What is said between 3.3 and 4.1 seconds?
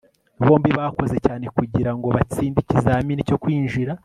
kwinjira